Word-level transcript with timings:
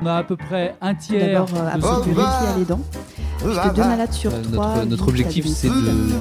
On 0.00 0.06
a 0.06 0.14
à 0.16 0.22
peu 0.22 0.36
près 0.36 0.74
un 0.80 0.94
tiers 0.94 1.44
D'abord, 1.44 1.48
euh, 1.56 1.76
de 1.76 2.12
qui- 2.14 2.20
à 2.20 2.58
les 2.58 2.64
dents. 2.64 2.80
Puisque 3.38 3.74
deux 3.74 3.82
malades 3.84 4.12
sur 4.12 4.32
Euh, 4.34 4.42
trois. 4.52 4.84
notre, 4.84 5.08
objectif, 5.08 5.46
c'est 5.46 5.68
de 5.68 5.72
qu'une 5.74 6.20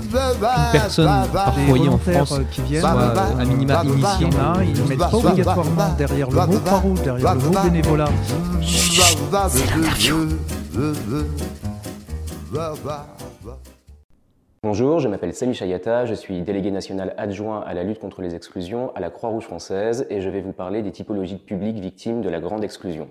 personne 0.71 1.10
par 1.33 1.53
foyer 1.55 1.90
en 1.90 1.97
France 1.97 2.33
euh, 2.33 2.44
qui 2.51 2.62
viennent, 2.62 2.81
soit 2.81 2.92
euh, 3.01 3.40
à 3.40 3.46
minima 3.46 3.81
initiée. 3.83 4.28
ils 4.63 4.83
ne 4.83 4.87
mettent 4.87 4.99
pas 4.99 5.13
obligatoirement 5.13 5.94
derrière 5.97 6.29
le 6.29 6.35
mot 6.47 6.60
Croix-Rouge, 6.60 7.01
derrière 7.03 7.35
le 7.35 7.42
mot 7.42 7.51
bénévolat. 7.63 8.10
Bonjour, 14.63 14.99
je 14.99 15.07
m'appelle 15.07 15.33
Sami 15.33 15.53
Chayata, 15.53 16.05
je 16.05 16.13
suis 16.13 16.41
délégué 16.41 16.71
national 16.71 17.13
adjoint 17.17 17.62
à 17.62 17.73
la 17.73 17.84
lutte 17.84 17.99
contre 17.99 18.21
les 18.21 18.35
exclusions 18.35 18.91
à 18.95 18.99
la 18.99 19.09
Croix-Rouge 19.09 19.44
française 19.44 20.05
et 20.09 20.21
je 20.21 20.30
vais 20.30 20.41
vous 20.41 20.52
parler 20.53 20.81
des 20.81 20.91
typologies 20.91 21.35
de 21.35 21.39
publics 21.41 21.77
victimes 21.80 22.21
de 22.21 22.30
la 22.30 22.39
grande 22.39 22.63
exclusion. 22.63 23.07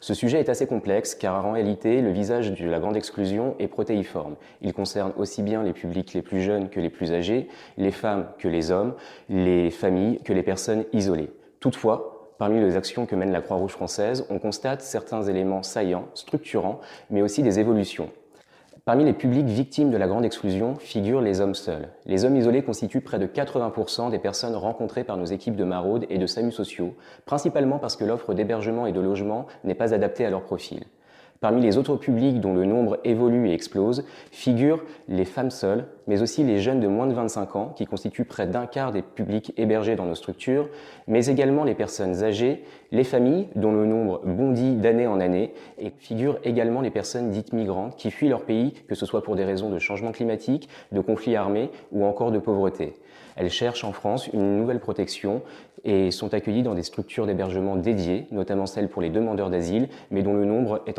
Ce 0.00 0.14
sujet 0.14 0.38
est 0.38 0.48
assez 0.48 0.66
complexe 0.66 1.14
car 1.14 1.44
en 1.44 1.52
réalité, 1.52 2.00
le 2.00 2.10
visage 2.10 2.52
de 2.52 2.68
la 2.68 2.78
grande 2.78 2.96
exclusion 2.96 3.56
est 3.58 3.66
protéiforme. 3.66 4.36
Il 4.62 4.72
concerne 4.72 5.12
aussi 5.16 5.42
bien 5.42 5.62
les 5.62 5.72
publics 5.72 6.14
les 6.14 6.22
plus 6.22 6.40
jeunes 6.40 6.68
que 6.68 6.78
les 6.78 6.90
plus 6.90 7.12
âgés, 7.12 7.48
les 7.76 7.90
femmes 7.90 8.26
que 8.38 8.48
les 8.48 8.70
hommes, 8.70 8.94
les 9.28 9.70
familles 9.70 10.20
que 10.24 10.32
les 10.32 10.42
personnes 10.44 10.84
isolées. 10.92 11.30
Toutefois, 11.60 12.32
parmi 12.38 12.60
les 12.60 12.76
actions 12.76 13.06
que 13.06 13.16
mène 13.16 13.32
la 13.32 13.40
Croix-Rouge 13.40 13.72
française, 13.72 14.24
on 14.30 14.38
constate 14.38 14.82
certains 14.82 15.22
éléments 15.22 15.64
saillants, 15.64 16.08
structurants, 16.14 16.80
mais 17.10 17.22
aussi 17.22 17.42
des 17.42 17.58
évolutions. 17.58 18.10
Parmi 18.88 19.04
les 19.04 19.12
publics 19.12 19.48
victimes 19.48 19.90
de 19.90 19.98
la 19.98 20.06
grande 20.06 20.24
exclusion 20.24 20.76
figurent 20.76 21.20
les 21.20 21.42
hommes 21.42 21.54
seuls. 21.54 21.90
Les 22.06 22.24
hommes 22.24 22.36
isolés 22.36 22.62
constituent 22.62 23.02
près 23.02 23.18
de 23.18 23.26
80% 23.26 24.10
des 24.10 24.18
personnes 24.18 24.54
rencontrées 24.54 25.04
par 25.04 25.18
nos 25.18 25.26
équipes 25.26 25.56
de 25.56 25.64
maraude 25.64 26.06
et 26.08 26.16
de 26.16 26.26
SAMU 26.26 26.50
sociaux, 26.52 26.94
principalement 27.26 27.78
parce 27.78 27.96
que 27.96 28.06
l'offre 28.06 28.32
d'hébergement 28.32 28.86
et 28.86 28.92
de 28.92 29.00
logement 29.00 29.44
n'est 29.62 29.74
pas 29.74 29.92
adaptée 29.92 30.24
à 30.24 30.30
leur 30.30 30.40
profil. 30.40 30.84
Parmi 31.40 31.62
les 31.62 31.78
autres 31.78 31.94
publics 31.94 32.40
dont 32.40 32.52
le 32.52 32.64
nombre 32.64 32.98
évolue 33.04 33.48
et 33.48 33.52
explose 33.52 34.04
figurent 34.32 34.82
les 35.06 35.24
femmes 35.24 35.52
seules, 35.52 35.86
mais 36.08 36.20
aussi 36.20 36.42
les 36.42 36.58
jeunes 36.58 36.80
de 36.80 36.88
moins 36.88 37.06
de 37.06 37.14
25 37.14 37.54
ans, 37.54 37.72
qui 37.76 37.86
constituent 37.86 38.24
près 38.24 38.48
d'un 38.48 38.66
quart 38.66 38.90
des 38.90 39.02
publics 39.02 39.52
hébergés 39.56 39.94
dans 39.94 40.06
nos 40.06 40.16
structures, 40.16 40.68
mais 41.06 41.26
également 41.26 41.62
les 41.62 41.76
personnes 41.76 42.24
âgées, 42.24 42.64
les 42.90 43.04
familles, 43.04 43.46
dont 43.54 43.70
le 43.70 43.86
nombre 43.86 44.20
bondit 44.24 44.74
d'année 44.74 45.06
en 45.06 45.20
année, 45.20 45.54
et 45.78 45.92
figurent 45.96 46.38
également 46.42 46.80
les 46.80 46.90
personnes 46.90 47.30
dites 47.30 47.52
migrantes 47.52 47.94
qui 47.94 48.10
fuient 48.10 48.28
leur 48.28 48.42
pays, 48.42 48.72
que 48.88 48.96
ce 48.96 49.06
soit 49.06 49.22
pour 49.22 49.36
des 49.36 49.44
raisons 49.44 49.70
de 49.70 49.78
changement 49.78 50.10
climatique, 50.10 50.68
de 50.90 51.00
conflits 51.00 51.36
armés 51.36 51.70
ou 51.92 52.04
encore 52.04 52.32
de 52.32 52.38
pauvreté. 52.40 52.94
Elles 53.36 53.50
cherchent 53.50 53.84
en 53.84 53.92
France 53.92 54.26
une 54.32 54.56
nouvelle 54.56 54.80
protection 54.80 55.42
et 55.84 56.10
sont 56.10 56.34
accueillies 56.34 56.64
dans 56.64 56.74
des 56.74 56.82
structures 56.82 57.26
d'hébergement 57.26 57.76
dédiées, 57.76 58.26
notamment 58.32 58.66
celles 58.66 58.88
pour 58.88 59.00
les 59.00 59.10
demandeurs 59.10 59.48
d'asile, 59.48 59.88
mais 60.10 60.22
dont 60.22 60.34
le 60.34 60.44
nombre 60.44 60.82
est 60.86 60.98